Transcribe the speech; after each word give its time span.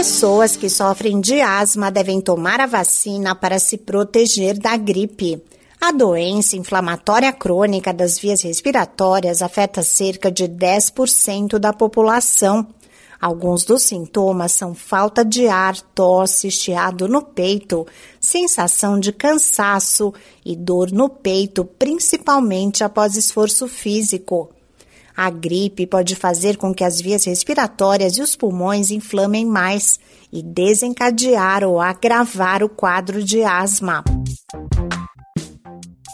Pessoas 0.00 0.56
que 0.56 0.70
sofrem 0.70 1.20
de 1.20 1.42
asma 1.42 1.90
devem 1.90 2.22
tomar 2.22 2.58
a 2.58 2.64
vacina 2.64 3.34
para 3.34 3.58
se 3.58 3.76
proteger 3.76 4.58
da 4.58 4.74
gripe. 4.74 5.42
A 5.78 5.92
doença 5.92 6.56
inflamatória 6.56 7.30
crônica 7.34 7.92
das 7.92 8.18
vias 8.18 8.40
respiratórias 8.40 9.42
afeta 9.42 9.82
cerca 9.82 10.32
de 10.32 10.44
10% 10.44 11.58
da 11.58 11.74
população. 11.74 12.66
Alguns 13.20 13.62
dos 13.62 13.82
sintomas 13.82 14.52
são 14.52 14.74
falta 14.74 15.22
de 15.22 15.46
ar, 15.48 15.78
tosse, 15.94 16.50
chiado 16.50 17.06
no 17.06 17.20
peito, 17.20 17.86
sensação 18.18 18.98
de 18.98 19.12
cansaço 19.12 20.14
e 20.42 20.56
dor 20.56 20.90
no 20.90 21.10
peito, 21.10 21.62
principalmente 21.62 22.82
após 22.82 23.16
esforço 23.16 23.68
físico. 23.68 24.48
A 25.22 25.28
gripe 25.28 25.86
pode 25.86 26.16
fazer 26.16 26.56
com 26.56 26.72
que 26.72 26.82
as 26.82 26.98
vias 26.98 27.26
respiratórias 27.26 28.16
e 28.16 28.22
os 28.22 28.34
pulmões 28.34 28.90
inflamem 28.90 29.44
mais 29.44 30.00
e 30.32 30.42
desencadear 30.42 31.62
ou 31.62 31.78
agravar 31.78 32.62
o 32.62 32.70
quadro 32.70 33.22
de 33.22 33.44
asma. 33.44 34.02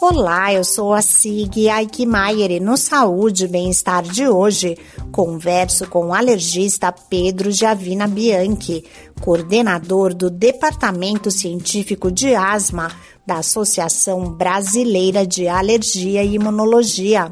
Olá, 0.02 0.52
eu 0.52 0.64
sou 0.64 0.92
a 0.92 1.00
Sig 1.00 1.68
Aikmaier 1.68 2.50
e 2.50 2.58
no 2.58 2.76
Saúde 2.76 3.44
e 3.44 3.48
Bem-Estar 3.48 4.02
de 4.02 4.26
hoje 4.26 4.76
converso 5.12 5.86
com 5.86 6.06
o 6.06 6.12
alergista 6.12 6.90
Pedro 6.90 7.52
Javina 7.52 8.08
Bianchi, 8.08 8.84
coordenador 9.20 10.14
do 10.14 10.28
Departamento 10.28 11.30
Científico 11.30 12.10
de 12.10 12.34
Asma 12.34 12.90
da 13.24 13.36
Associação 13.36 14.32
Brasileira 14.32 15.24
de 15.24 15.46
Alergia 15.46 16.24
e 16.24 16.34
Imunologia. 16.34 17.30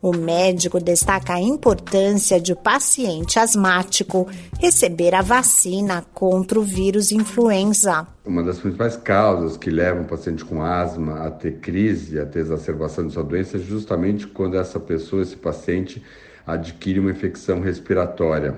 O 0.00 0.16
médico 0.16 0.78
destaca 0.78 1.34
a 1.34 1.40
importância 1.40 2.40
de 2.40 2.52
o 2.52 2.56
paciente 2.56 3.36
asmático 3.36 4.28
receber 4.60 5.12
a 5.12 5.22
vacina 5.22 6.04
contra 6.14 6.56
o 6.56 6.62
vírus 6.62 7.10
influenza. 7.10 8.06
Uma 8.24 8.44
das 8.44 8.60
principais 8.60 8.96
causas 8.96 9.56
que 9.56 9.70
levam 9.70 10.04
o 10.04 10.06
paciente 10.06 10.44
com 10.44 10.62
asma 10.62 11.26
a 11.26 11.30
ter 11.32 11.58
crise, 11.58 12.20
a 12.20 12.24
ter 12.24 12.38
exacerbação 12.38 13.08
de 13.08 13.12
sua 13.12 13.24
doença, 13.24 13.56
é 13.56 13.60
justamente 13.60 14.24
quando 14.28 14.56
essa 14.56 14.78
pessoa, 14.78 15.20
esse 15.20 15.34
paciente, 15.34 16.00
adquire 16.46 17.00
uma 17.00 17.10
infecção 17.10 17.60
respiratória, 17.60 18.54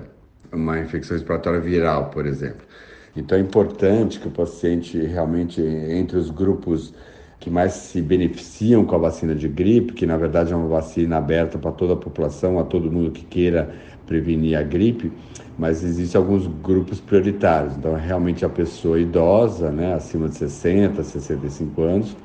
uma 0.51 0.79
infecção 0.79 1.15
respiratória 1.15 1.59
viral, 1.59 2.11
por 2.11 2.27
exemplo. 2.27 2.67
Então 3.15 3.35
é 3.35 3.41
importante 3.41 4.19
que 4.19 4.27
o 4.27 4.31
paciente 4.31 4.95
realmente, 4.95 5.59
entre 5.59 6.17
os 6.17 6.29
grupos 6.29 6.93
que 7.41 7.49
mais 7.49 7.73
se 7.73 7.99
beneficiam 8.03 8.85
com 8.85 8.95
a 8.95 8.99
vacina 8.99 9.33
de 9.33 9.47
gripe, 9.47 9.93
que 9.93 10.05
na 10.05 10.15
verdade 10.15 10.53
é 10.53 10.55
uma 10.55 10.67
vacina 10.67 11.17
aberta 11.17 11.57
para 11.57 11.71
toda 11.71 11.93
a 11.93 11.97
população, 11.97 12.59
a 12.59 12.63
todo 12.63 12.91
mundo 12.91 13.09
que 13.09 13.25
queira 13.25 13.73
prevenir 14.05 14.55
a 14.55 14.61
gripe, 14.61 15.11
mas 15.57 15.83
existem 15.83 16.21
alguns 16.21 16.45
grupos 16.45 16.99
prioritários. 16.99 17.75
Então, 17.75 17.95
realmente 17.95 18.45
a 18.45 18.49
pessoa 18.49 18.99
idosa, 18.99 19.71
né, 19.71 19.95
acima 19.95 20.29
de 20.29 20.35
60, 20.35 21.03
65 21.03 21.81
anos, 21.81 22.15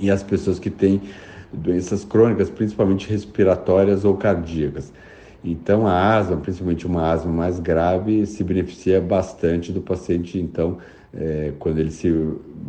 e 0.00 0.10
as 0.10 0.24
pessoas 0.24 0.58
que 0.58 0.70
têm 0.70 1.00
doenças 1.52 2.04
crônicas, 2.04 2.50
principalmente 2.50 3.08
respiratórias 3.08 4.04
ou 4.04 4.16
cardíacas. 4.16 4.92
Então, 5.44 5.86
a 5.86 6.16
asma, 6.16 6.36
principalmente 6.36 6.86
uma 6.86 7.10
asma 7.10 7.32
mais 7.32 7.58
grave, 7.58 8.26
se 8.26 8.44
beneficia 8.44 9.00
bastante 9.00 9.72
do 9.72 9.80
paciente, 9.80 10.38
então, 10.38 10.78
é, 11.12 11.52
quando 11.58 11.78
ele 11.78 11.90
se 11.90 12.12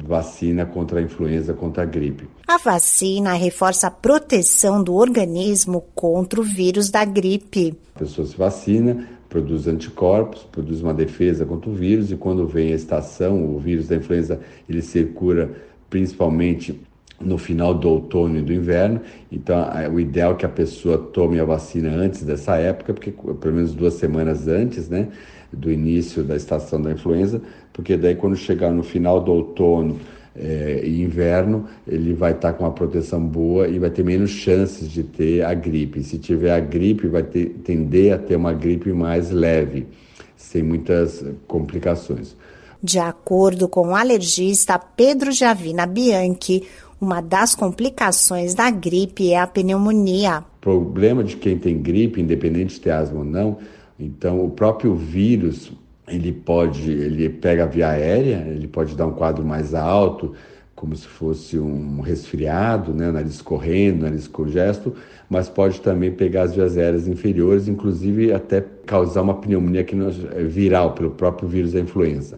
vacina 0.06 0.66
contra 0.66 1.00
a 1.00 1.04
influenza, 1.04 1.54
contra 1.54 1.84
a 1.84 1.86
gripe. 1.86 2.28
A 2.48 2.58
vacina 2.58 3.34
reforça 3.34 3.88
a 3.88 3.92
proteção 3.92 4.84
do 4.84 4.96
organismo 4.96 5.86
contra 5.94 6.42
o 6.42 6.44
vírus 6.44 6.90
da 6.90 7.06
gripe. 7.06 7.78
A 7.96 8.00
pessoa 8.00 8.28
se 8.28 8.36
vacina, 8.36 9.08
produz 9.30 9.68
anticorpos, 9.68 10.44
produz 10.52 10.82
uma 10.82 10.94
defesa 10.94 11.46
contra 11.46 11.70
o 11.70 11.74
vírus 11.74 12.12
e 12.12 12.16
quando 12.16 12.48
vem 12.48 12.72
a 12.72 12.76
estação, 12.76 13.56
o 13.56 13.60
vírus 13.60 13.88
da 13.88 13.96
influenza, 13.96 14.40
ele 14.68 14.82
circula 14.82 15.52
principalmente 15.90 16.82
no 17.24 17.38
final 17.38 17.74
do 17.74 17.90
outono 17.90 18.38
e 18.38 18.42
do 18.42 18.54
inverno. 18.54 19.02
Então, 19.32 19.66
o 19.94 20.00
ideal 20.00 20.34
é 20.34 20.36
que 20.36 20.46
a 20.46 20.50
pessoa 20.50 20.98
tome 20.98 21.40
a 21.40 21.46
vacina 21.46 21.90
antes 21.90 22.24
dessa 22.24 22.56
época, 22.58 22.94
porque 22.94 23.12
pelo 23.12 23.56
menos 23.56 23.74
duas 23.74 23.96
semanas 23.96 24.48
antes, 24.48 24.90
né, 24.90 25.08
do 25.52 25.72
início 25.72 26.24
da 26.24 26.36
estação 26.36 26.82
da 26.82 26.92
influenza, 26.92 27.42
porque 27.72 27.96
daí 27.96 28.16
quando 28.16 28.36
chegar 28.36 28.72
no 28.72 28.84
final 28.84 29.22
do 29.22 29.32
outono 29.32 30.00
é, 30.36 30.82
e 30.84 31.02
inverno, 31.02 31.66
ele 31.88 32.14
vai 32.14 32.32
estar 32.32 32.52
tá 32.52 32.58
com 32.58 32.64
uma 32.64 32.72
proteção 32.72 33.22
boa 33.22 33.68
e 33.68 33.78
vai 33.78 33.90
ter 33.90 34.04
menos 34.04 34.32
chances 34.32 34.90
de 34.90 35.04
ter 35.04 35.44
a 35.44 35.54
gripe. 35.54 36.04
Se 36.04 36.18
tiver 36.18 36.52
a 36.52 36.60
gripe, 36.60 37.08
vai 37.08 37.24
ter, 37.24 37.50
tender 37.64 38.14
a 38.14 38.18
ter 38.18 38.36
uma 38.36 38.54
gripe 38.54 38.92
mais 38.92 39.30
leve, 39.30 39.88
sem 40.36 40.64
muitas 40.64 41.24
complicações. 41.48 42.36
De 42.82 43.00
acordo 43.00 43.70
com 43.70 43.90
o 43.90 43.96
alergista 43.96 44.78
Pedro 44.78 45.32
Javina 45.32 45.86
Bianchi, 45.86 46.64
uma 47.04 47.22
das 47.22 47.54
complicações 47.54 48.56
da 48.56 48.72
gripe 48.72 49.32
é 49.32 49.40
a 49.40 49.46
pneumonia. 49.46 50.40
O 50.40 50.62
problema 50.62 51.22
de 51.22 51.36
quem 51.36 51.60
tem 51.60 51.78
gripe, 51.78 52.22
independente 52.22 52.76
de 52.76 52.80
ter 52.80 52.92
asma 52.92 53.20
ou 53.20 53.26
não, 53.26 53.58
então 54.00 54.44
o 54.44 54.50
próprio 54.50 54.96
vírus 54.96 55.74
ele 56.08 56.32
pode, 56.32 56.90
ele 56.90 57.30
pega 57.30 57.66
via 57.66 57.90
aérea, 57.90 58.46
ele 58.48 58.68
pode 58.68 58.96
dar 58.96 59.08
um 59.08 59.12
quadro 59.12 59.46
mais 59.46 59.74
alto, 59.74 60.34
como 60.76 60.96
se 60.96 61.08
fosse 61.08 61.60
um 61.60 62.00
resfriado, 62.00 62.94
né, 62.94 63.12
nariz 63.12 63.42
correndo, 63.42 64.04
nariz 64.04 64.28
congesto, 64.28 64.94
mas 65.30 65.50
pode 65.50 65.82
também 65.82 66.12
pegar 66.12 66.44
as 66.44 66.56
vias 66.56 66.78
aéreas 66.78 67.08
inferiores, 67.08 67.68
inclusive 67.68 68.34
até 68.34 68.64
causar 68.86 69.22
uma 69.22 69.34
pneumonia 69.36 69.84
que 69.84 69.96
é 69.96 70.44
viral 70.44 70.94
pelo 70.94 71.12
próprio 71.12 71.50
vírus 71.50 71.74
da 71.74 71.82
influenza. 71.82 72.38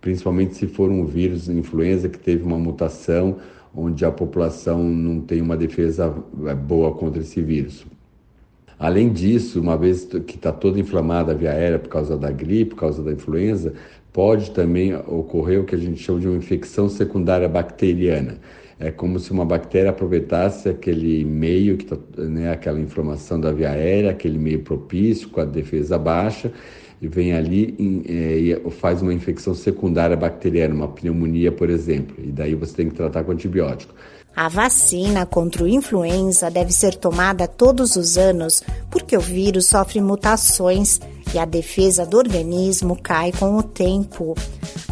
Principalmente 0.00 0.54
se 0.54 0.66
for 0.68 0.88
um 0.90 1.04
vírus 1.04 1.48
influenza 1.48 2.08
que 2.08 2.18
teve 2.18 2.44
uma 2.44 2.58
mutação 2.58 3.36
onde 3.74 4.04
a 4.04 4.10
população 4.10 4.82
não 4.82 5.20
tem 5.20 5.40
uma 5.40 5.56
defesa 5.56 6.14
é, 6.46 6.54
boa 6.54 6.92
contra 6.94 7.20
esse 7.20 7.40
vírus. 7.40 7.86
Além 8.78 9.12
disso, 9.12 9.60
uma 9.60 9.76
vez 9.76 10.04
que 10.04 10.36
está 10.36 10.52
toda 10.52 10.78
inflamada 10.78 11.32
a 11.32 11.34
via 11.34 11.50
aérea 11.50 11.80
por 11.80 11.88
causa 11.88 12.16
da 12.16 12.30
gripe, 12.30 12.70
por 12.70 12.80
causa 12.80 13.02
da 13.02 13.10
influenza, 13.12 13.74
pode 14.12 14.50
também 14.50 14.94
ocorrer 14.94 15.60
o 15.60 15.64
que 15.64 15.74
a 15.74 15.78
gente 15.78 16.02
chama 16.02 16.20
de 16.20 16.28
uma 16.28 16.36
infecção 16.36 16.88
secundária 16.88 17.48
bacteriana. 17.48 18.38
É 18.80 18.92
como 18.92 19.18
se 19.18 19.32
uma 19.32 19.44
bactéria 19.44 19.90
aproveitasse 19.90 20.68
aquele 20.68 21.24
meio, 21.24 21.76
que 21.76 21.84
tá, 21.84 21.96
né, 22.16 22.52
aquela 22.52 22.78
inflamação 22.78 23.40
da 23.40 23.50
via 23.50 23.70
aérea, 23.70 24.10
aquele 24.10 24.38
meio 24.38 24.60
propício, 24.60 25.28
com 25.30 25.40
a 25.40 25.44
defesa 25.44 25.98
baixa, 25.98 26.52
e 27.02 27.08
vem 27.08 27.32
ali 27.32 28.04
é, 28.08 28.38
e 28.38 28.70
faz 28.70 29.02
uma 29.02 29.12
infecção 29.12 29.54
secundária 29.54 30.16
bacteriana, 30.16 30.74
uma 30.74 30.88
pneumonia, 30.88 31.50
por 31.50 31.70
exemplo. 31.70 32.16
E 32.18 32.30
daí 32.30 32.54
você 32.54 32.74
tem 32.74 32.88
que 32.88 32.94
tratar 32.94 33.24
com 33.24 33.32
antibiótico. 33.32 33.94
A 34.34 34.48
vacina 34.48 35.26
contra 35.26 35.64
o 35.64 35.68
influenza 35.68 36.48
deve 36.48 36.72
ser 36.72 36.94
tomada 36.94 37.48
todos 37.48 37.96
os 37.96 38.16
anos 38.16 38.62
porque 38.88 39.16
o 39.16 39.20
vírus 39.20 39.66
sofre 39.66 40.00
mutações 40.00 41.00
e 41.34 41.38
a 41.38 41.44
defesa 41.44 42.06
do 42.06 42.16
organismo 42.16 42.96
cai 43.00 43.32
com 43.32 43.56
o 43.56 43.62
tempo. 43.62 44.34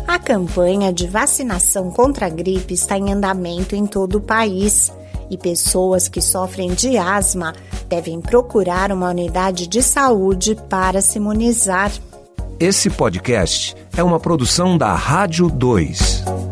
A 0.07 0.19
campanha 0.19 0.93
de 0.93 1.07
vacinação 1.07 1.91
contra 1.91 2.27
a 2.27 2.29
gripe 2.29 2.75
está 2.75 2.97
em 2.97 3.13
andamento 3.13 3.75
em 3.75 3.87
todo 3.87 4.19
o 4.19 4.21
país 4.21 4.93
e 5.31 5.37
pessoas 5.37 6.09
que 6.09 6.21
sofrem 6.21 6.73
de 6.75 6.97
asma 6.97 7.55
devem 7.89 8.21
procurar 8.21 8.93
uma 8.93 9.11
unidade 9.11 9.67
de 9.67 9.83
saúde 9.83 10.57
para 10.69 11.01
se 11.01 11.19
imunizar. 11.19 11.93
Esse 12.59 12.89
podcast 12.89 13.77
é 13.97 14.03
uma 14.03 14.19
produção 14.19 14.79
da 14.79 14.95
Rádio 14.95 15.51
2. 15.51 16.46